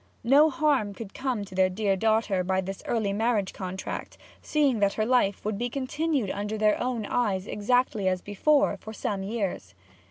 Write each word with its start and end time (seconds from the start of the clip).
No 0.23 0.49
harm 0.49 0.95
could 0.95 1.13
come 1.13 1.45
to 1.45 1.53
their 1.53 1.69
dear 1.69 1.95
daughter 1.95 2.43
by 2.43 2.59
this 2.59 2.81
early 2.87 3.13
marriage 3.13 3.53
contract, 3.53 4.17
seeing 4.41 4.79
that 4.79 4.93
her 4.93 5.05
life 5.05 5.45
would 5.45 5.59
be 5.59 5.69
continued 5.69 6.31
under 6.31 6.57
their 6.57 6.81
own 6.81 7.05
eyes, 7.05 7.45
exactly 7.45 8.07
as 8.07 8.19
before, 8.23 8.77
for 8.77 8.93
some 8.93 9.21
years. 9.21 9.75